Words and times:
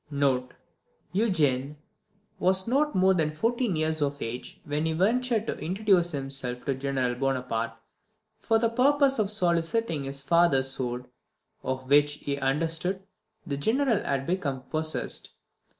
["Eugene 1.11 1.77
was 2.39 2.67
not 2.67 2.95
more 2.95 3.13
than 3.13 3.29
fourteen 3.29 3.75
years 3.75 4.01
of 4.01 4.19
age 4.19 4.59
when 4.65 4.83
he 4.87 4.93
ventured 4.93 5.45
to 5.45 5.55
introduce 5.59 6.09
himself 6.11 6.65
to 6.65 6.73
General 6.73 7.13
Bonaparte, 7.13 7.73
for 8.39 8.57
the 8.57 8.69
purpose 8.69 9.19
of 9.19 9.29
soliciting 9.29 10.05
his 10.05 10.23
father's 10.23 10.71
sword, 10.71 11.05
of 11.61 11.87
which 11.87 12.13
he 12.15 12.39
understood 12.39 13.03
the 13.45 13.57
General 13.57 14.03
had 14.03 14.25
become 14.25 14.63
possessed. 14.71 15.35